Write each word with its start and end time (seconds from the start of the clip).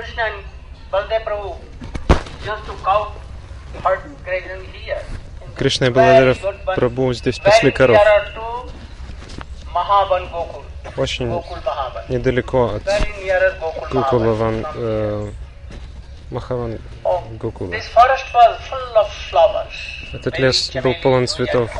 Krishna 0.00 0.22
and 0.22 0.44
Baldev 0.90 1.24
Prabhu 1.24 1.56
used 2.50 2.64
to 2.64 2.74
cow 2.82 3.12
herd 3.84 4.00
grazing 4.24 4.64
here. 4.72 5.02
Кришна 5.56 5.88
и 5.88 5.90
one, 5.90 6.34
Прабху 6.74 7.12
здесь 7.12 7.38
пасли 7.38 7.70
коров. 7.70 7.98
Очень 10.96 11.26
недалеко 12.08 12.76
от 12.76 12.82
Mahavan 13.92 14.34
Ван, 14.34 14.66
э, 14.74 15.30
Махаван 16.30 16.78
Oh, 17.04 17.22
flowers. 19.30 20.14
Этот 20.14 20.38
лес 20.38 20.70
был 20.82 20.94
полон 21.02 21.26
цветов, 21.26 21.70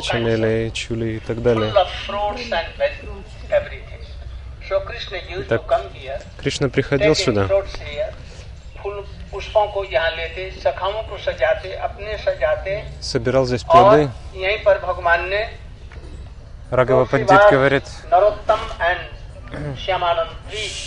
чамели, 0.00 0.70
чули 0.70 1.16
и 1.16 1.18
так 1.18 1.42
далее. 1.42 1.72
Так 5.48 5.66
Кришна 6.38 6.68
приходил 6.68 7.14
сюда, 7.14 7.48
собирал 13.00 13.46
здесь 13.46 13.62
плоды. 13.62 14.10
Рагава 16.70 17.04
Пандит 17.04 17.40
говорит, 17.50 17.84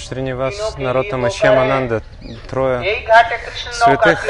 Шринивас, 0.07 0.77
Наротам 0.77 1.27
и 1.27 1.29
Шьямананда, 1.31 2.03
трое 2.49 2.81
святых. 3.71 4.25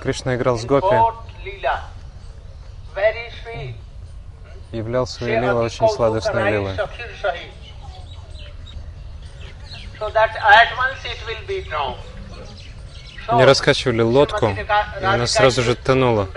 Кришна 0.00 0.36
играл 0.36 0.56
с 0.56 0.64
гопи 0.64 0.96
являл 4.72 5.06
свое 5.06 5.40
лило 5.40 5.62
очень 5.62 5.88
сладостной 5.88 6.50
лилой. 6.50 6.76
Не 13.32 13.44
раскачивали 13.44 14.02
лодку, 14.02 14.48
и 14.48 15.04
она 15.04 15.26
сразу 15.26 15.62
же 15.62 15.76
тонула. 15.76 16.28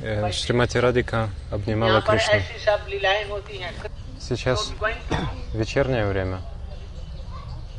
Э, 0.00 0.32
Шримати 0.32 0.78
Радика 0.78 1.28
обнимала 1.50 2.00
Кришну. 2.00 2.40
Сейчас 4.18 4.72
вечернее 5.52 6.06
время. 6.06 6.40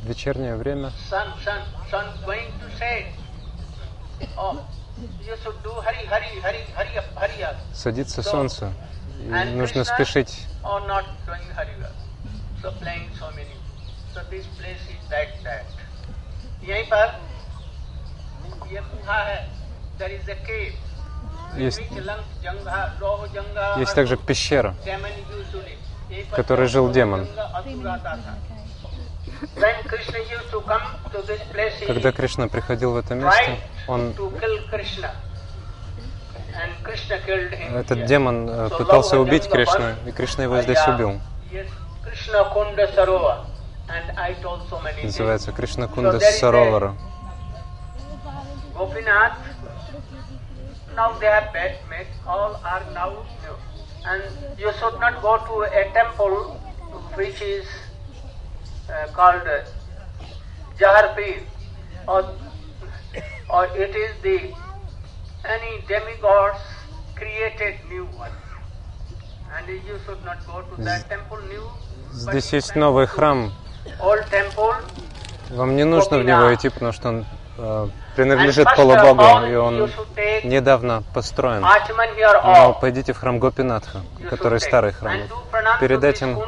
Вечернее 0.04 0.56
время. 0.56 0.92
Садится 7.74 8.22
солнце, 8.22 8.72
и 9.20 9.28
нужно 9.28 9.84
спешить. 9.84 10.46
Есть, 21.56 21.80
есть 23.78 23.94
также 23.94 24.16
пещера, 24.16 24.74
в 26.30 26.34
которой 26.34 26.66
жил 26.68 26.90
демон. 26.90 27.28
Когда 31.86 32.12
Кришна 32.12 32.48
приходил 32.48 32.92
в 32.92 32.96
это 32.96 33.14
место, 33.14 33.58
он, 33.88 34.14
этот 37.74 38.06
демон 38.06 38.48
э, 38.48 38.68
пытался 38.70 39.18
убить 39.18 39.48
Кришну, 39.48 39.94
и 40.06 40.12
Кришна 40.12 40.44
его 40.44 40.60
здесь 40.62 40.86
убил. 40.86 41.20
Называется 45.02 45.52
Кришна 45.52 45.88
Кунда 45.88 46.20
Саровара. 46.20 46.94
Gopinath. 48.74 49.38
Now 50.96 51.12
they 51.18 51.26
have 51.26 51.52
met, 51.52 51.78
met, 51.88 52.06
all 52.26 52.60
are 52.64 52.82
now 52.92 53.10
new. 53.42 53.54
And 54.04 54.22
you 54.58 54.70
should 54.78 54.98
not 55.00 55.22
go 55.22 55.38
to 55.38 55.62
a 55.62 55.92
temple 55.92 56.58
which 57.14 57.40
is 57.40 57.66
uh, 58.88 59.06
called 59.12 59.46
uh, 59.46 59.64
Jahar 60.78 61.14
Pir 61.14 61.40
or, 62.06 62.36
or 63.50 63.64
it 63.76 63.94
is 63.96 64.12
the 64.22 64.54
any 65.44 65.80
demigods 65.88 66.58
created 67.14 67.74
new 67.88 68.06
one. 68.16 68.32
And 69.56 69.68
you 69.68 69.98
should 70.04 70.24
not 70.24 70.44
go 70.46 70.62
to 70.62 70.82
that 70.82 71.08
temple 71.08 71.40
new. 71.48 71.66
Здесь 72.12 72.52
есть 72.52 72.74
новый 72.76 73.06
храм. 73.06 73.52
Old 74.00 74.24
temple 74.30 74.76
Вам 75.50 75.76
не 75.76 75.84
нужно 75.84 76.18
в 76.18 76.24
него 76.24 76.54
идти, 76.54 76.68
потому 76.68 76.92
что 76.92 77.08
он 77.08 77.20
э, 77.20 77.24
принадлежит 78.16 78.66
And 78.66 78.70
first 78.70 78.76
полубогу, 78.76 79.46
и 79.46 79.54
он 79.54 79.90
недавно 80.44 81.02
построен. 81.12 81.62
Но 81.62 82.72
пойдите 82.74 83.12
в 83.12 83.18
храм 83.18 83.38
Гопинатха, 83.38 84.00
который 84.28 84.60
старый 84.60 84.92
храм. 84.92 85.20
Перед 85.80 86.02
этим 86.04 86.38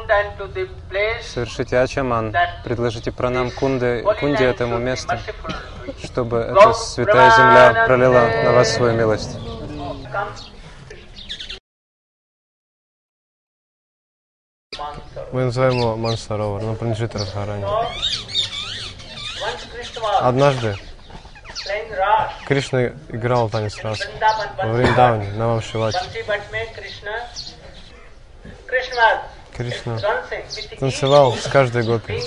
совершите 1.21 1.79
ачаман, 1.79 2.35
предложите 2.63 3.11
пранам 3.11 3.51
Кунде, 3.51 4.03
Кунде 4.19 4.45
этому 4.45 4.77
месту, 4.77 5.15
чтобы 6.03 6.37
эта 6.37 6.73
святая 6.73 7.31
земля 7.31 7.85
пролила 7.85 8.27
на 8.43 8.51
вас 8.53 8.73
свою 8.73 8.93
милость. 8.93 9.37
Мы 15.31 15.45
называем 15.45 15.77
его 15.79 15.95
Мансаровар, 15.95 16.61
но 16.61 16.75
принадлежит 16.75 17.15
Радхарани. 17.15 17.65
Однажды 20.21 20.77
Кришна 22.45 22.87
играл 23.09 23.49
танец 23.49 23.77
раз 23.83 23.99
во 24.57 24.63
Bansi 24.63 24.73
Вриндаване, 24.73 25.31
на 25.31 25.47
Вамшивате. 25.47 25.99
Кришна 29.55 29.99
танцевал 30.79 31.33
с 31.33 31.47
каждой 31.47 31.83
гопи. 31.83 32.21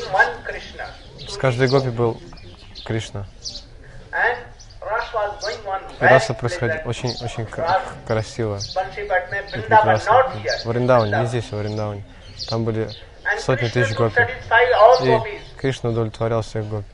С 1.29 1.37
каждой 1.37 1.69
гопи 1.69 1.91
был 1.91 2.21
Кришна. 2.85 3.27
И 6.01 6.05
раса 6.05 6.35
происходила 6.35 6.83
очень, 6.85 7.15
очень 7.23 7.47
красиво 8.07 8.59
и 8.59 9.61
прекрасно. 9.61 10.33
В 10.65 10.67
Вриндаване, 10.67 11.19
не 11.19 11.27
здесь, 11.27 11.45
а 11.53 11.57
в 11.57 11.59
Вриндаване. 11.61 12.05
Там 12.49 12.65
были 12.65 12.89
сотни 13.39 13.69
тысяч 13.69 13.95
гопи. 13.95 14.23
И. 15.03 15.41
Кришна 15.59 15.91
удовлетворял 15.91 16.43
всех 16.43 16.67
гопи. 16.67 16.87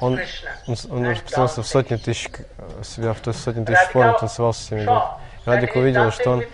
Он, 0.00 0.18
он, 0.66 0.76
он 0.90 1.10
распространился 1.10 1.62
в 1.62 1.66
сотни 1.66 1.96
тысяч, 1.96 2.28
себя 2.82 3.12
в 3.12 3.20
то- 3.20 3.32
сотни 3.32 3.64
тысяч 3.64 3.78
форм, 3.92 4.16
танцевал 4.18 4.52
со 4.52 4.60
всеми. 4.60 4.84
Радик 5.44 5.76
увидел, 5.76 6.10
что 6.12 6.30
он 6.30 6.44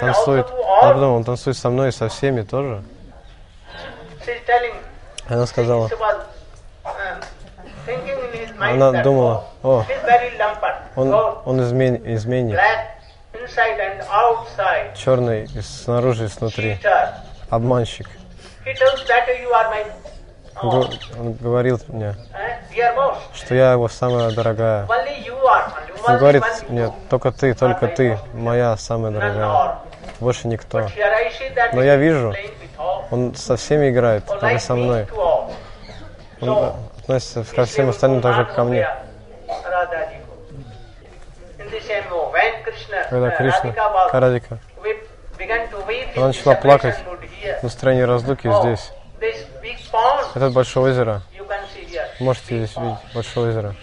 танцует, 0.00 0.46
а 0.80 0.92
потом 0.92 1.12
он 1.14 1.24
танцует 1.24 1.56
со 1.56 1.70
мной 1.70 1.88
и 1.88 1.92
со 1.92 2.08
всеми 2.08 2.42
тоже. 2.42 2.82
Она 5.28 5.46
сказала, 5.46 5.88
mind 8.58 8.74
Она 8.74 9.02
думала, 9.02 9.44
oh, 9.62 9.80
о, 9.80 9.84
он, 10.96 11.12
он 11.44 11.62
измен, 11.62 12.00
изменник, 12.14 12.58
черный 14.96 15.44
и 15.44 15.60
снаружи 15.60 16.24
и 16.24 16.28
снутри, 16.28 16.78
обманщик. 17.50 18.06
Он, 20.62 20.70
го- 20.70 20.88
он 21.18 21.32
говорил 21.34 21.80
мне, 21.88 22.14
что 23.34 23.54
я 23.54 23.72
его 23.72 23.88
самая 23.88 24.30
дорогая. 24.30 24.86
Он 26.06 26.18
говорит 26.18 26.42
мне, 26.68 26.92
только 27.10 27.32
ты, 27.32 27.54
только 27.54 27.88
ты, 27.88 28.18
моя 28.34 28.76
самая 28.76 29.10
дорогая. 29.12 29.78
Больше 30.20 30.48
никто. 30.48 30.86
Но 31.72 31.82
я 31.82 31.96
вижу. 31.96 32.32
Он 33.10 33.34
со 33.34 33.56
всеми 33.56 33.90
играет, 33.90 34.24
только 34.26 34.58
со 34.58 34.74
мной. 34.74 35.06
Он 36.40 36.72
относится 36.98 37.44
ко 37.54 37.64
всем 37.64 37.88
остальным 37.90 38.20
так 38.22 38.34
же, 38.34 38.44
как 38.44 38.54
ко 38.54 38.64
мне. 38.64 38.88
Когда 43.10 43.30
Кришна, 43.30 43.72
Карадика, 44.10 44.58
она 46.16 46.26
начала 46.28 46.54
плакать 46.54 46.96
в 47.60 47.62
настроении 47.64 48.02
разлуки 48.02 48.48
здесь. 48.60 48.92
Это 50.34 50.50
большое 50.50 50.92
озеро. 50.92 51.22
Можете 52.20 52.64
здесь 52.64 52.76
видеть 52.76 52.98
большое 53.14 53.50
озеро. 53.50 53.74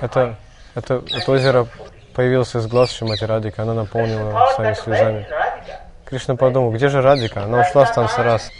Это, 0.00 0.36
это, 0.74 1.02
это 1.10 1.30
озеро 1.30 1.66
появилось 2.14 2.54
из 2.54 2.66
глаз 2.66 2.92
Шимати 2.92 3.24
Радика, 3.24 3.62
она 3.62 3.74
наполнила 3.74 4.52
своими 4.54 4.74
слезами. 4.74 5.26
Кришна 6.04 6.36
подумал, 6.36 6.70
где 6.72 6.88
же 6.88 7.02
Радика? 7.02 7.44
Она 7.44 7.60
ушла 7.60 7.86
с 7.86 7.92
танца 7.92 8.22
раз. 8.22 8.50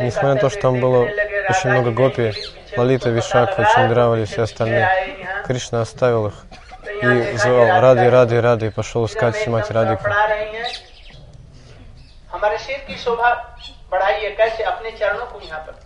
Несмотря 0.00 0.34
на 0.34 0.40
то, 0.40 0.50
что 0.50 0.60
там 0.60 0.80
было 0.80 1.08
очень 1.48 1.70
много 1.70 1.90
гопи, 1.90 2.32
Лалита, 2.76 3.10
Вишакха, 3.10 3.64
Чандравали 3.74 4.24
все 4.24 4.42
остальные. 4.42 4.88
Кришна 5.46 5.82
оставил 5.82 6.28
их 6.28 6.34
и 7.04 7.36
звал 7.36 7.80
«Ради, 7.80 8.06
ради, 8.06 8.34
ради!» 8.34 8.70
пошел 8.70 9.06
искать 9.06 9.36
Шимати 9.42 9.72
Радику. 9.72 10.04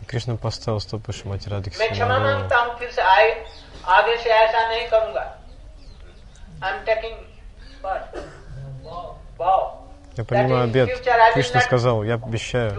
Кришна 0.07 0.37
поставил 0.37 0.81
стопы 0.81 1.13
Шимати 1.13 1.49
Радики. 1.49 1.77
Я 10.17 10.25
понимаю 10.25 10.65
обед. 10.65 11.01
Кришна 11.35 11.61
сказал, 11.61 12.03
я 12.03 12.15
обещаю, 12.15 12.73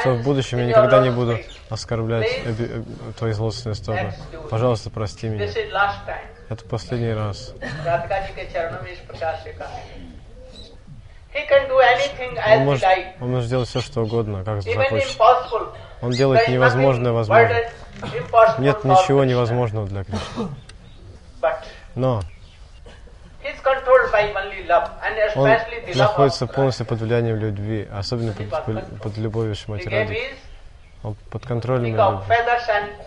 что 0.00 0.14
в 0.14 0.22
будущем 0.22 0.58
я 0.58 0.66
никогда 0.66 1.00
не 1.00 1.10
буду 1.10 1.38
оскорблять 1.68 2.40
э, 2.44 2.82
твои 3.18 3.32
злостные 3.32 3.74
стороны. 3.74 4.14
Пожалуйста, 4.50 4.88
прости 4.90 5.28
меня. 5.28 5.46
Это 6.50 6.64
последний 6.64 7.12
раз. 7.12 7.54
Он 12.44 12.64
может, 12.64 12.84
он 13.20 13.30
может 13.30 13.48
делать 13.48 13.68
все, 13.68 13.80
что 13.80 14.02
угодно, 14.02 14.44
как 14.44 14.60
захочет. 14.62 15.16
Он 16.02 16.10
делает 16.10 16.48
невозможное 16.48 17.12
возможным. 17.12 17.56
Нет 18.58 18.84
ничего 18.84 19.24
невозможного 19.24 19.86
для 19.86 20.02
Кришны. 20.02 20.48
Но 21.94 22.20
он 25.36 25.50
находится 25.94 26.46
полностью 26.48 26.84
под 26.84 26.98
влиянием 27.00 27.36
любви, 27.36 27.88
особенно 27.92 28.32
под, 28.32 29.00
под 29.00 29.16
любовью 29.18 29.54
Шмати 29.54 29.88
Ради. 29.88 30.18
Он 31.04 31.14
под 31.30 31.46
контролем 31.46 31.94
любви. 31.94 32.36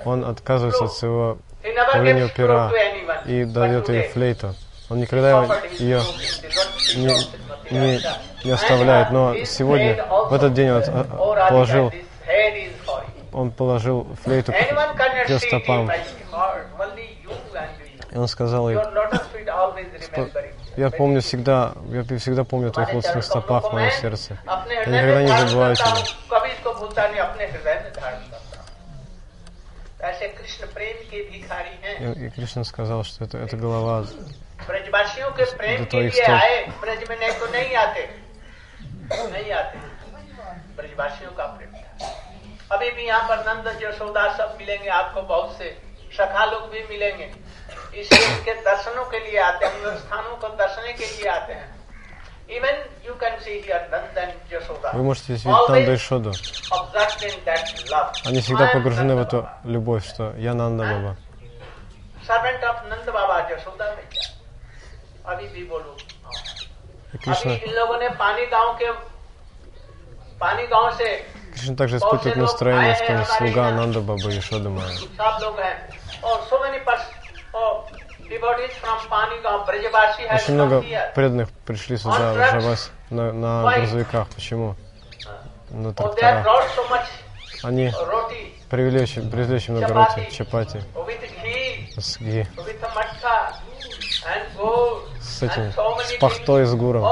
Он 0.05 0.23
отказывается 0.23 0.85
от 0.85 0.93
своего 0.93 1.37
у 1.63 2.03
него 2.03 2.29
пера 2.29 2.71
и 3.25 3.45
дает 3.45 3.89
ей 3.89 4.07
флейту. 4.09 4.55
Он 4.89 4.99
никогда 4.99 5.59
ее 5.79 6.01
не, 6.95 7.07
не, 7.71 7.99
не 8.43 8.51
оставляет, 8.51 9.11
но 9.11 9.35
сегодня, 9.45 10.03
в 10.05 10.33
этот 10.33 10.53
день 10.53 10.69
он 10.71 10.81
э, 10.81 10.85
э, 10.85 11.49
положил, 11.49 11.91
он 13.31 13.51
положил 13.51 14.07
флейту 14.23 14.51
к 14.51 15.29
ее 15.29 15.39
стопам. 15.39 15.89
И 18.11 18.17
он 18.17 18.27
сказал 18.27 18.69
ей, 18.69 18.77
я 20.75 20.89
помню 20.91 21.21
всегда, 21.21 21.73
я 21.89 22.03
всегда 22.17 22.43
помню 22.43 22.67
о 22.67 22.71
твоих 22.71 22.93
лучших 22.93 23.23
стопах 23.23 23.69
в 23.69 23.73
моем 23.73 23.91
сердце. 23.91 24.37
Я 24.45 24.85
никогда 24.85 25.23
не 25.23 25.37
забываю 25.39 25.75
тебя. 25.75 25.85
हूँ, 30.42 30.42
कभी 30.42 30.48
इसको 30.48 30.66
भूलता 30.66 30.82
नहीं 30.82 30.94
अपने 30.94 31.18
हृदय 31.18 31.30
में 31.30 31.48
धारण 31.48 31.68
करता 31.68 31.78
हूँ। 31.78 31.78
ऐसे 31.78 31.78
कृष्ण 31.78 31.78
प्रेम 31.78 31.78
के 31.78 31.78
भिखारी 31.78 31.78
हैं 31.82 31.94
И, 31.98 32.26
и 32.26 32.30
Кришна 32.30 32.64
сказал, 32.64 33.04
что 33.04 33.24
это, 33.24 33.36
это 33.38 33.56
голова 33.56 34.04
ब्रजवासियों 34.68 35.30
के 35.30 35.44
प्रेम 35.56 35.76
जो 35.78 35.84
के 35.84 35.90
तो 35.90 35.98
एक 35.98 36.12
लिए 36.12 36.22
स्टोप। 36.22 36.34
आए 36.34 36.56
ब्रज 36.80 37.00
में 37.10 37.16
नहीं 37.18 37.34
तो 37.40 37.46
नहीं 37.46 37.74
आते 37.76 38.02
नहीं 39.32 39.52
आते 39.52 39.78
ब्रजवासियों 40.76 41.30
का 41.30 41.46
प्रेम 41.46 41.72
था 41.72 41.86
अभी 42.76 42.90
भी 42.90 43.04
यहाँ 43.06 43.28
पर 43.28 43.38
नंद 43.48 43.82
यशोदा 43.82 44.24
सब 44.36 44.56
मिलेंगे 44.58 44.88
आपको 44.88 45.22
बहुत 45.22 45.58
से 45.58 45.68
सखा 46.16 46.44
लोग 46.44 46.62
भी 46.70 46.82
मिलेंगे 46.90 47.30
इसलिए 48.00 48.26
उनके 48.26 48.54
दर्शनों 48.62 49.04
के 49.10 49.18
लिए 49.20 49.38
आते 49.40 49.66
हैं 49.66 49.72
उन 49.84 49.96
स्थानों 49.98 50.36
को 50.36 50.48
दर्शने 50.56 50.92
के 50.92 51.06
लिए 51.06 51.28
आते 51.30 51.52
हैं 51.52 51.68
Вы 54.93 55.03
можете 55.03 55.33
видеть 55.33 55.45
Нанду 55.69 55.91
и 55.93 55.97
Шоду. 55.97 56.33
Они 58.25 58.41
всегда 58.41 58.67
погружены 58.73 59.15
в 59.15 59.19
эту 59.21 59.49
любовь, 59.63 60.05
что 60.07 60.33
я 60.37 60.53
Нанда 60.53 60.83
Баба. 60.83 61.17
И 67.13 67.17
Кришна. 67.17 67.51
Кришна 71.53 71.75
также 71.75 71.97
испытывает 71.97 72.35
настроение, 72.41 72.95
что 72.95 73.13
он 73.13 73.25
слуга 73.37 73.71
Нанда 73.71 74.01
Баба 74.01 74.29
и 74.29 74.39
Шода 74.41 74.69
Мая. 74.69 74.87
Очень 80.35 80.53
много 80.55 80.81
преданных 81.15 81.49
пришли 81.65 81.97
сюда, 81.97 82.33
в 82.33 82.37
Джавас, 82.61 82.91
на, 83.09 83.31
на 83.33 83.63
грузовиках. 83.77 84.27
Почему? 84.29 84.75
На 85.69 85.93
тракторах. 85.93 86.45
Они 87.63 87.91
привели 88.69 89.01
очень, 89.01 89.29
привезли 89.29 89.55
очень 89.55 89.73
много 89.73 89.93
роти, 89.93 90.29
чапати, 90.35 90.83
с 91.97 92.17
ги, 92.19 92.45
с 95.21 95.43
этим, 95.43 95.71
с 96.03 96.19
пахтой, 96.19 96.65
с 96.65 96.73
гуром. 96.73 97.03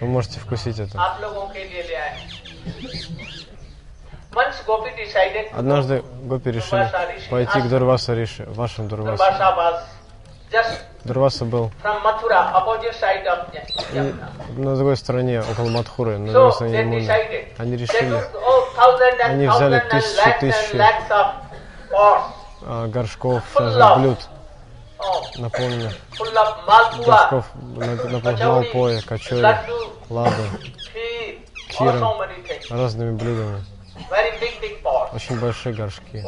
Вы 0.00 0.06
можете 0.06 0.40
вкусить 0.40 0.78
это. 0.78 0.98
Однажды 5.52 6.02
гопи 6.24 6.50
решили 6.50 6.90
пойти 7.30 7.60
к 7.60 7.68
Дурваса 7.68 8.14
Риши, 8.14 8.44
вашим 8.48 8.86
go, 8.86 8.88
Дурвасу. 8.88 9.24
Дурваса 11.04 11.44
был 11.44 11.70
и 13.92 14.14
на 14.58 14.76
другой 14.76 14.96
стороне, 14.96 15.40
около 15.40 15.68
Мадхуры, 15.70 16.18
на 16.18 16.32
другой 16.32 16.52
стороне 16.52 16.98
decided. 16.98 17.46
Они 17.58 17.76
решили 17.76 18.20
Они 19.22 19.46
взяли 19.46 19.80
тысячи, 19.90 20.36
тысячи. 20.40 20.82
а, 22.68 22.88
горшков, 22.88 23.42
of- 23.54 23.98
блюд, 24.00 24.18
наполненных 25.38 25.94
malpua, 26.66 27.06
горшков, 27.06 27.44
наполненных 27.54 28.40
малпоя, 28.44 29.00
so 32.00 32.18
many 32.18 32.42
things. 32.46 32.66
разными 32.70 33.12
блюдами. 33.12 33.64
Очень 35.14 35.40
большие 35.40 35.74
горшки. 35.74 36.22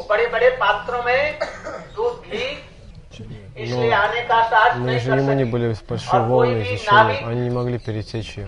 Но, 3.65 3.81
но 4.85 4.91
из 4.91 5.03
Римани 5.17 5.43
были 5.43 5.75
большие 5.87 6.09
волны 6.29 6.63
течения, 6.77 7.27
они 7.27 7.41
не 7.41 7.49
могли 7.49 7.77
перетечь 7.79 8.37
ее. 8.37 8.45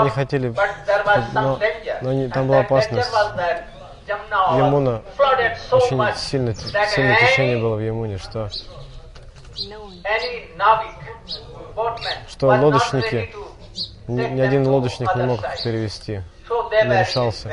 Они 0.00 0.10
хотели, 0.10 0.48
но, 1.42 1.58
но 2.02 2.10
они, 2.10 2.28
там 2.28 2.48
была 2.48 2.60
опасность. 2.60 3.10
Ямуна, 4.58 5.02
очень 5.76 5.96
сильное 6.16 6.54
сильное 6.86 7.16
течение 7.30 7.58
было 7.58 7.76
в 7.76 7.80
Ямуне, 7.80 8.18
что 8.18 8.48
что 12.28 12.46
лодочники, 12.48 13.34
ни 14.08 14.40
один 14.40 14.66
лодочник 14.66 15.14
не 15.16 15.22
мог 15.24 15.40
перевести, 15.62 16.22
не 16.50 17.00
решался. 17.00 17.48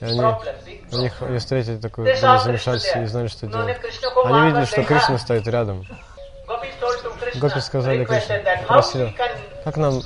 И 0.00 0.04
они, 0.04 0.20
у 0.20 0.96
них, 0.98 1.22
они 1.22 1.38
встретили 1.38 1.78
такое 1.78 2.16
замешательство, 2.16 3.00
и 3.00 3.06
знали, 3.06 3.28
что 3.28 3.46
делать. 3.46 3.78
Они 4.24 4.50
видели, 4.50 4.64
что 4.66 4.82
Кришна 4.84 5.18
стоит 5.18 5.46
рядом. 5.48 5.86
Гопи 7.36 7.60
сказали 7.60 8.04
Кришне, 8.04 8.42
просили, 8.66 9.14
как 9.66 9.78
нам 9.78 10.00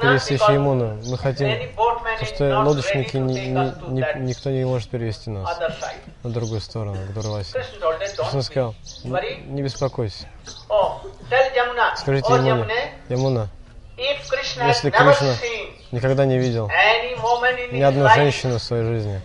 because 0.00 0.52
Ямуну? 0.52 0.98
Мы 1.06 1.16
хотим, 1.18 1.46
is 2.20 2.34
что 2.34 2.58
лодочники, 2.64 3.16
не- 3.16 3.48
не- 3.50 4.26
никто 4.28 4.50
не 4.50 4.64
может 4.64 4.90
перевести 4.90 5.30
нас 5.30 5.56
на 6.24 6.30
другую 6.30 6.60
сторону, 6.60 6.96
к 7.08 7.12
Дурвасе. 7.12 7.52
Кришна 8.24 8.42
сказал, 8.42 8.74
«Не- 9.04 9.62
беспокойся. 9.62 10.26
Скажите 11.96 12.26
Ямуне, 12.48 12.74
Ямуна, 13.08 13.48
если 14.66 14.90
Кришна 14.90 15.34
никогда 15.92 16.24
не 16.26 16.36
видел 16.38 16.68
ни 17.70 17.82
одну 17.82 18.08
женщину 18.16 18.58
в 18.58 18.62
своей 18.62 18.82
жизни, 18.82 19.20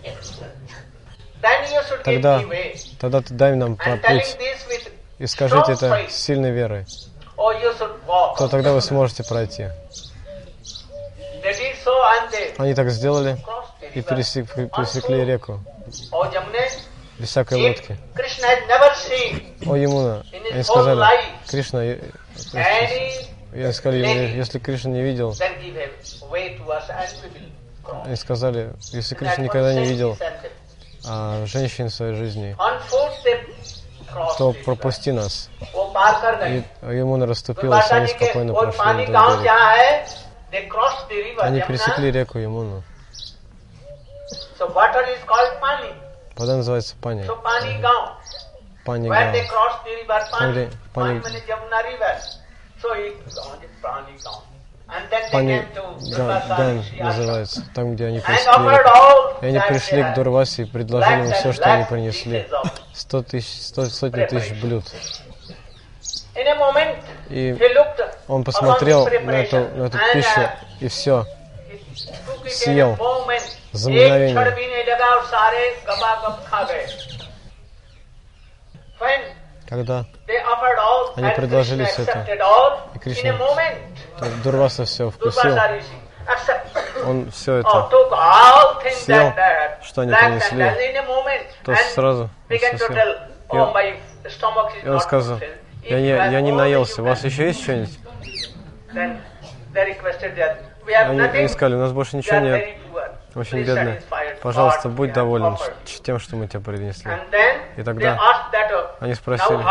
тогда, 2.04 2.38
тогда 3.00 3.20
ты 3.22 3.34
дай 3.34 3.56
нам 3.56 3.76
путь 3.76 4.36
и 5.18 5.26
скажите 5.26 5.72
это 5.72 5.88
с 6.08 6.14
сильной 6.14 6.52
верой, 6.52 6.86
то 8.38 8.48
тогда 8.48 8.72
вы 8.72 8.80
сможете 8.82 9.24
пройти. 9.24 9.68
Они 12.58 12.74
так 12.74 12.90
сделали 12.90 13.36
и 13.94 14.00
пересек- 14.00 14.70
пересекли 14.76 15.24
реку 15.24 15.60
без 17.18 17.28
всякой 17.28 17.58
лодки. 17.68 17.96
О, 19.66 19.76
Ямуна, 19.76 20.24
они 20.52 20.62
сказали. 20.62 20.98
Кришна, 21.50 21.82
я, 21.84 21.96
сказали, 23.72 24.06
если 24.36 24.58
Кришна 24.58 24.90
не 24.92 25.02
видел, 25.02 25.34
они 28.04 28.16
сказали, 28.16 28.72
если 28.92 29.14
Кришна 29.14 29.34
никогда 29.44 29.74
не 29.74 29.84
видел 29.84 30.16
а, 31.06 31.44
женщин 31.46 31.88
в 31.88 31.94
своей 31.94 32.14
жизни, 32.14 32.56
что 34.34 34.52
пропусти 34.64 35.10
нас. 35.12 35.48
И 36.46 36.64
ему 36.96 37.12
он 37.12 37.22
расступился, 37.24 37.96
они 37.96 38.06
спокойно 38.08 38.52
прошли 38.54 39.06
вдоль 39.06 39.44
берега. 41.08 41.42
Они 41.42 41.60
пересекли 41.60 42.10
реку 42.10 42.38
Ямуну. 42.38 42.82
Вода 46.36 46.56
называется 46.56 46.94
Пани. 47.00 47.26
Пани 47.42 47.80
Гау. 47.80 48.08
Пани 48.84 49.08
Гау. 54.28 54.51
Пани 55.30 55.64
Ган 56.16 56.84
называется, 56.98 57.64
там, 57.74 57.94
где 57.94 58.06
они 58.06 58.20
пришли. 58.20 58.44
И 59.42 59.46
они 59.46 59.60
пришли 59.68 60.02
к 60.02 60.14
Дурвасе 60.14 60.62
и 60.62 60.64
предложили 60.66 61.22
ему 61.22 61.32
все, 61.32 61.52
что 61.52 61.72
они 61.72 61.84
принесли. 61.84 62.46
Сто 62.92 63.22
тысяч, 63.22 63.62
сто, 63.62 63.84
сотни 63.86 64.24
тысяч 64.26 64.60
блюд. 64.60 64.84
И 67.30 67.56
он 68.28 68.44
посмотрел 68.44 69.06
на 69.06 69.30
эту, 69.32 69.56
на 69.76 69.86
эту 69.86 69.98
пищу 70.12 70.48
и 70.80 70.88
все 70.88 71.24
съел. 72.48 72.96
за 73.72 73.90
мгновение. 73.90 74.34
Когда 79.68 80.04
они 81.16 81.30
предложили 81.34 81.84
все 81.84 82.02
это, 82.02 82.26
и 82.94 82.98
Кришна 82.98 83.32
Дурваса 84.42 84.84
все 84.84 85.10
вкусил, 85.10 85.58
он 87.06 87.30
все 87.30 87.60
Oh, 87.60 88.80
это 88.80 88.96
съел, 88.96 89.32
что 89.82 90.02
они 90.02 90.12
принесли, 90.12 91.04
то 91.64 91.74
сразу 91.94 92.30
съел. 92.48 93.16
И 93.52 93.56
oh, 93.56 94.90
он- 94.90 95.00
сказал, 95.00 95.40
я 95.82 96.00
не, 96.00 96.08
я 96.08 96.40
не 96.40 96.52
наелся, 96.52 97.02
у 97.02 97.04
вас 97.04 97.22
can-" 97.22 97.26
еще 97.26 97.46
есть 97.46 97.62
что-нибудь? 97.62 97.98
Они, 100.86 101.20
они 101.20 101.48
сказали, 101.48 101.74
у 101.74 101.80
нас 101.80 101.92
больше 101.92 102.16
ничего 102.16 102.38
нет, 102.38 102.76
очень 103.34 103.58
satisfy 103.62 104.36
Пожалуйста, 104.42 104.88
будь 104.88 105.12
доволен 105.12 105.56
тем, 106.02 106.18
что 106.18 106.36
мы 106.36 106.46
тебе 106.48 106.60
принесли. 106.60 107.10
И 107.76 107.82
тогда 107.82 108.16
uh, 108.16 108.86
Они 109.00 109.14
спросили, 109.14 109.62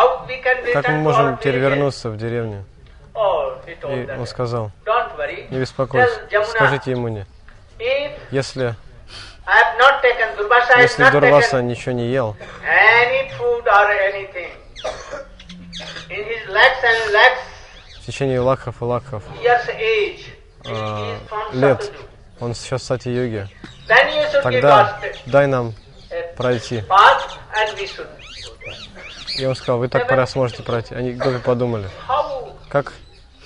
как 0.73 0.87
мы 0.89 0.97
можем 0.97 1.37
теперь 1.37 1.57
вернуться 1.57 2.09
в 2.09 2.17
деревню? 2.17 2.65
Oh, 3.13 3.57
И 3.67 4.11
он 4.11 4.25
сказал, 4.25 4.71
не 5.49 5.59
беспокойся, 5.59 6.21
скажите 6.45 6.91
ему 6.91 7.07
не. 7.09 7.25
Если, 8.31 8.75
если 10.77 11.09
Дурваса 11.11 11.61
ничего 11.61 11.93
не 11.93 12.07
ел, 12.07 12.37
в 18.01 18.05
течение 18.05 18.39
лакхов 18.39 18.81
и 18.81 18.85
лакхов 18.85 19.23
he 19.41 20.19
а, 20.65 21.17
лет, 21.53 21.91
он 22.39 22.53
сейчас 22.53 22.83
в 22.83 22.91
should 22.91 23.03
give 23.03 23.47
тогда 24.41 24.99
дай 25.25 25.47
нам 25.47 25.73
пройти. 26.35 26.83
И 29.37 29.45
он 29.45 29.55
сказал, 29.55 29.79
вы 29.79 29.87
так 29.87 30.07
пора 30.07 30.27
сможете 30.27 30.63
пройти. 30.63 30.93
Они 30.93 31.13
гопи 31.13 31.39
подумали, 31.39 31.89
как, 32.69 32.93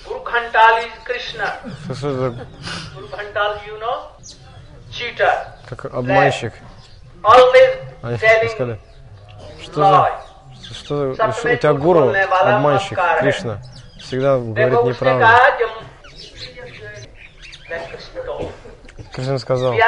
Guru 0.06 0.20
Khantal 0.22 0.86
is 0.86 0.92
Krishna. 1.04 1.58
This 1.88 1.98
is 1.98 2.04
a... 2.04 2.30
Guru 2.94 3.08
you 3.66 3.78
know, 3.80 4.10
cheater. 4.90 5.32
Как 5.68 5.84
обманщик. 5.86 6.52
Always 7.22 7.78
а, 8.02 8.16
telling 8.16 8.78
что 9.60 9.74
за, 9.74 10.10
что, 10.74 11.14
что 11.14 11.48
у 11.52 11.56
тебя 11.56 11.72
гуру, 11.74 12.14
обманщик, 12.40 12.98
Кришна, 13.20 13.60
всегда 13.98 14.38
говорит 14.38 14.82
неправду. 14.84 15.26
Кришна 19.12 19.38
сказал, 19.38 19.72
ну, 19.72 19.78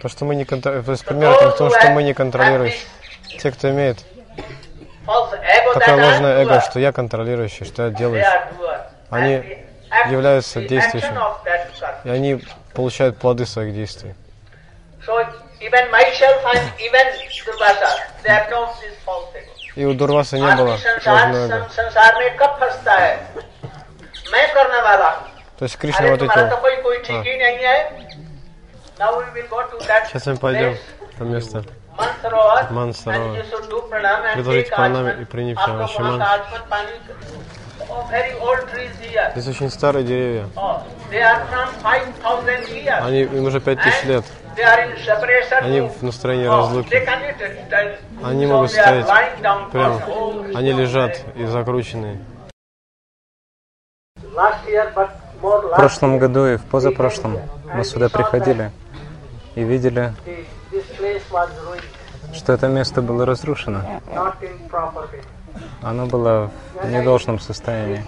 то, 0.00 0.08
что 0.08 0.24
мы 0.24 0.34
не 0.34 0.44
контролируем, 0.44 1.52
то 1.56 1.70
что 1.70 1.90
мы 1.90 2.02
не 2.02 2.14
контролируем. 2.14 2.72
Те, 3.38 3.50
кто 3.52 3.70
имеет 3.70 3.98
такое 5.74 5.96
ложное 6.10 6.42
эго, 6.42 6.60
что 6.60 6.78
я 6.80 6.92
контролирующий, 6.92 7.64
что 7.66 7.84
я 7.84 7.90
делаю, 7.90 8.24
они 9.10 9.64
являются 10.10 10.60
действующими, 10.60 11.18
и 12.04 12.10
они 12.10 12.44
получают 12.74 13.18
плоды 13.18 13.46
своих 13.46 13.74
действий. 13.74 14.14
И 19.76 19.84
у 19.84 19.94
Дурваса 19.94 20.36
не 20.36 20.42
было 20.56 20.76
ложного 21.06 21.44
эго. 21.44 21.68
То 25.58 25.64
есть 25.64 25.76
Кришна 25.76 26.08
вот 26.08 26.22
эти... 26.22 26.30
А. 27.10 27.24
Сейчас 30.06 30.26
мы 30.26 30.36
пойдем 30.36 30.76
на 31.18 31.24
место. 31.24 31.64
Mansarovar, 31.97 32.71
Мансаровар. 32.71 33.27
and 33.27 33.35
you 33.37 33.43
should 33.49 33.69
do 33.69 33.81
pranam 33.89 34.23
and 34.25 34.33
Предложите 34.35 34.69
take 34.69 34.75
пранами 34.75 35.09
Ajman. 35.09 35.21
и 35.21 35.25
принять 35.25 35.57
आप 35.57 35.67
लोग 35.69 35.81
Ашиман. 35.83 36.17
वहाँ 36.19 36.19
का 36.19 36.43
Ajman 36.43 36.69
पानी- 36.69 36.99
Oh, 37.89 38.07
very 38.09 38.33
old 38.39 38.67
trees 38.71 38.91
here. 39.01 39.31
Здесь 39.35 39.47
очень 39.55 39.69
старые 39.69 40.03
деревья. 40.05 40.47
Oh, 40.55 40.81
they 41.11 41.21
are 41.21 41.45
from 41.51 41.67
5000 41.83 42.67
years. 42.69 43.03
Они, 43.05 43.21
им 43.23 43.45
уже 43.45 43.59
пять 43.59 43.79
тысяч 43.81 44.03
And 44.03 44.07
лет. 44.07 44.23
They 44.55 44.63
are 44.63 44.79
in 44.87 44.97
separation 45.05 45.63
Они 45.63 45.79
room. 45.79 45.89
в 45.89 46.03
настроении 46.03 46.47
Oh, 46.47 46.57
разлуки. 46.57 46.89
they 46.89 47.05
cannot 47.05 47.35
stand. 47.67 47.97
Они 48.23 48.45
So 48.45 48.49
могут 48.49 48.71
they 48.71 48.79
are 48.79 49.03
стоять 49.03 49.07
lying 49.07 49.41
down 49.41 49.69
прямо. 49.71 49.95
for 49.95 49.99
the 49.99 50.05
whole 50.07 50.57
Они 50.57 50.71
day. 50.71 50.77
лежат 50.77 51.21
и 51.35 51.45
закрученные. 51.45 52.19
Last 54.33 54.65
year, 54.67 54.91
but 54.95 55.09
more 55.41 55.61
В 55.61 55.65
last 55.71 55.75
прошлом 55.75 56.17
году 56.19 56.45
и 56.47 56.57
в 56.57 56.65
позапрошлом 56.65 57.39
мы 57.73 57.83
сюда 57.83 58.09
приходили 58.09 58.71
и 59.55 59.63
видели, 59.63 60.13
что 62.34 62.52
это 62.52 62.68
место 62.68 63.02
было 63.02 63.24
разрушено. 63.26 63.82
Оно 65.82 66.06
было 66.06 66.50
в 66.82 66.90
недолжном 66.90 67.38
состоянии. 67.40 68.04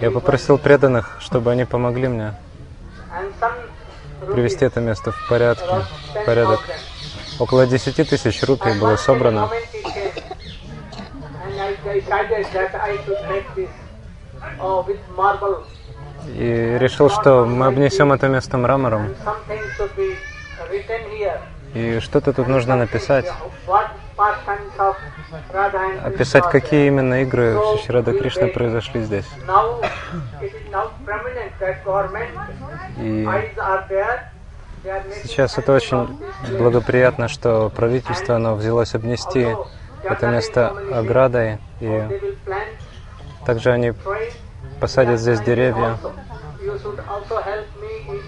Я 0.00 0.10
попросил 0.10 0.58
преданных, 0.58 1.16
чтобы 1.20 1.52
они 1.52 1.64
помогли 1.64 2.08
мне 2.08 2.34
привести 4.26 4.64
это 4.64 4.80
место 4.80 5.12
в 5.12 5.28
порядке, 5.28 5.84
в 6.14 6.24
порядок. 6.24 6.60
10,000. 6.60 7.40
Около 7.40 7.66
10 7.66 8.08
тысяч 8.08 8.42
рупий 8.44 8.78
было 8.78 8.96
собрано. 8.96 9.50
И 16.26 16.76
решил, 16.80 17.10
что 17.10 17.44
мы 17.44 17.66
обнесем 17.66 18.12
это 18.12 18.28
место 18.28 18.58
мрамором. 18.58 19.14
И 21.74 22.00
что-то 22.00 22.32
тут 22.32 22.48
нужно 22.48 22.76
написать. 22.76 23.26
Описать, 26.04 26.44
какие 26.50 26.86
именно 26.86 27.22
игры 27.22 27.56
с 27.82 27.88
Рада 27.88 28.12
Кришны 28.12 28.48
произошли 28.48 29.02
здесь. 29.02 29.28
И 32.98 33.28
сейчас 35.22 35.58
это 35.58 35.72
очень 35.72 36.18
благоприятно, 36.58 37.28
что 37.28 37.70
правительство 37.74 38.36
оно 38.36 38.54
взялось 38.54 38.94
обнести 38.94 39.54
это 40.02 40.26
место 40.26 40.74
оградой. 40.92 41.58
И 41.80 42.02
также 43.46 43.70
они. 43.70 43.94
Посадят 44.82 45.20
здесь 45.20 45.40
деревья. 45.40 45.96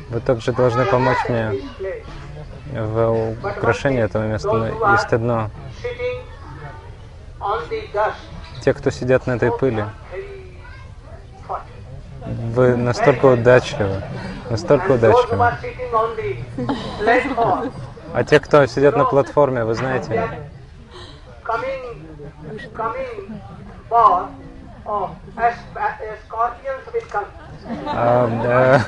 Вы 0.08 0.20
также 0.20 0.52
должны 0.52 0.87
помочь 0.87 1.18
мне 1.28 1.61
в 2.73 3.34
украшении 3.42 4.00
этого 4.00 4.23
места. 4.23 4.52
Но 4.52 4.92
есть 4.92 5.12
одно. 5.12 5.50
Те, 8.62 8.73
кто 8.73 8.90
сидят 8.90 9.26
на 9.26 9.32
этой 9.32 9.50
пыли, 9.50 9.84
вы 12.54 12.76
настолько 12.76 13.26
удачливы, 13.26 14.00
настолько 14.49 14.92
удачливы. 14.92 15.58
А 18.14 18.25
те, 18.25 18.38
кто 18.38 18.64
сидят 18.66 18.96
на 18.96 19.04
платформе, 19.04 19.64
вы 19.64 19.75
знаете, 19.75 20.30
а, 27.87 28.29
э, 28.45 28.79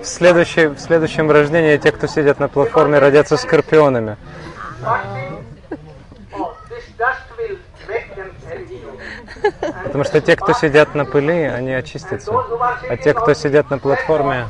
в, 0.00 0.04
следующей- 0.04 0.68
в 0.68 0.78
следующем 0.78 1.30
рождении 1.30 1.76
те, 1.76 1.92
кто 1.92 2.06
сидят 2.06 2.40
на 2.40 2.48
платформе, 2.48 2.98
родятся 2.98 3.36
скорпионами. 3.36 4.16
Потому 9.84 10.04
что 10.04 10.20
те, 10.20 10.36
кто 10.36 10.52
сидят 10.52 10.94
на 10.94 11.04
пыли, 11.04 11.42
они 11.44 11.72
очистятся. 11.74 12.32
А 12.88 12.96
те, 12.96 13.12
кто 13.12 13.34
сидят 13.34 13.70
на 13.70 13.78
платформе, 13.78 14.46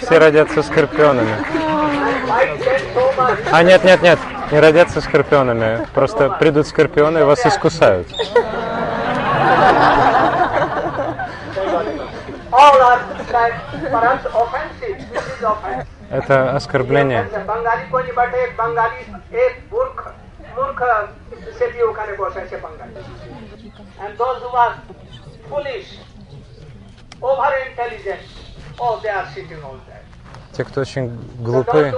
все 0.00 0.18
родятся 0.18 0.62
скорпионами. 0.62 1.36
А 3.52 3.62
нет, 3.62 3.84
нет, 3.84 4.02
нет, 4.02 4.18
не 4.50 4.60
родятся 4.60 5.00
скорпионами, 5.00 5.86
просто 5.94 6.30
придут 6.30 6.66
скорпионы 6.66 7.18
и 7.18 7.22
вас 7.22 7.44
искусают. 7.44 8.08
Это 16.10 16.56
оскорбление. 16.56 17.28
Foolish, 25.48 25.98
over 27.22 27.50
intelligent, 27.70 28.20
oh, 28.78 29.00
they 29.02 29.08
are 29.08 29.26
sitting 29.34 29.62
on. 29.64 29.80
Те, 30.58 30.64
кто 30.64 30.80
очень 30.80 31.16
глупы, 31.38 31.94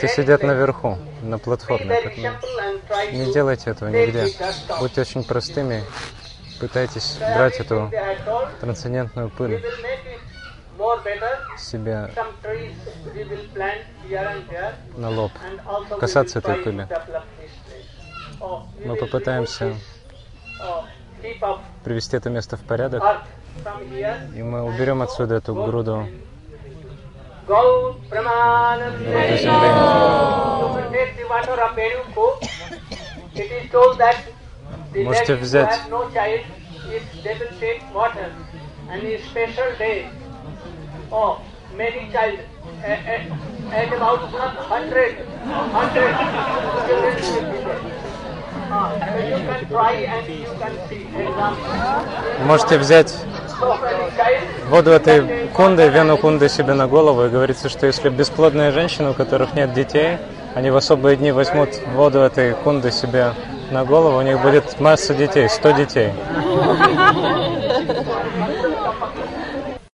те 0.00 0.08
сидят 0.08 0.42
наверху, 0.42 0.96
на 1.20 1.38
платформе. 1.38 2.00
не 3.12 3.30
делайте 3.30 3.68
этого 3.68 3.90
нигде. 3.90 4.34
Будьте 4.80 5.02
очень 5.02 5.22
простыми. 5.22 5.84
Пытайтесь 6.58 7.18
брать 7.18 7.60
эту 7.60 7.90
трансцендентную 8.62 9.28
пыль 9.28 9.62
there 11.74 12.10
на 14.96 15.10
лоб. 15.10 15.32
Касаться 16.00 16.38
этой 16.38 16.54
пыли. 16.56 16.88
Oh, 18.40 18.62
Мы 18.82 18.96
попытаемся 18.96 19.76
oh, 20.58 21.60
привести 21.84 22.16
это 22.16 22.30
место 22.30 22.56
в 22.56 22.62
порядок, 22.62 23.02
и 24.34 24.42
мы 24.42 24.62
уберем 24.62 25.02
отсюда 25.02 25.34
эту 25.34 25.54
груду 25.54 26.08
Go 27.47 27.95
Pramanande. 28.09 28.97
груду 29.05 29.37
земли. 29.37 29.69
You 30.61 30.67
can 30.75 30.91
take 30.91 31.11
the 31.17 31.25
water 31.29 31.57
of 31.65 31.71
Venuko. 31.75 32.25
It 33.35 33.51
is 33.51 33.71
told 33.71 33.97
that 33.99 34.17
the 34.93 35.03
Можете 35.03 35.33
ladies 35.33 35.39
who 35.39 35.45
взять- 35.45 35.69
have 35.71 35.89
no 35.89 36.09
child, 36.15 36.41
if 36.97 37.03
they 37.23 37.33
will 37.39 37.53
take 37.59 37.81
water 37.93 38.27
and 38.91 39.03
a 39.03 39.17
special 39.29 39.69
day, 39.77 40.09
oh, 41.11 41.39
many 41.77 42.09
child, 42.11 42.39
at, 42.83 42.99
at, 43.13 43.21
at 43.73 43.93
about 43.93 44.19
hundred, 44.73 45.13
hundred 45.77 46.11
children 46.87 47.15
will 47.15 47.47
be 47.51 47.59
there. 47.63 47.81
Ah, 48.69 48.91
so 48.99 49.17
you 49.31 49.37
can 49.47 49.61
try 49.69 49.91
and 50.13 50.27
you 50.27 50.51
can 50.59 50.73
see 50.89 51.03
example. 51.07 52.45
Можете 52.45 52.77
взять 52.77 53.09
So 53.09 53.15
many 53.15 53.25
child, 53.27 53.40
воду 54.68 54.90
этой 54.90 55.48
кунды, 55.48 55.88
вену 55.88 56.16
кунды 56.16 56.48
себе 56.48 56.74
на 56.74 56.86
голову, 56.86 57.26
и 57.26 57.28
говорится, 57.28 57.68
что 57.68 57.86
если 57.86 58.08
бесплодные 58.08 58.70
женщины, 58.70 59.10
у 59.10 59.14
которых 59.14 59.54
нет 59.54 59.72
детей, 59.72 60.18
они 60.54 60.70
в 60.70 60.76
особые 60.76 61.16
дни 61.16 61.32
возьмут 61.32 61.70
воду 61.94 62.20
этой 62.20 62.54
кунды 62.54 62.90
себе 62.90 63.32
на 63.70 63.84
голову, 63.84 64.18
у 64.18 64.22
них 64.22 64.40
будет 64.40 64.80
масса 64.80 65.14
детей, 65.14 65.48
100 65.48 65.70
детей. 65.72 66.12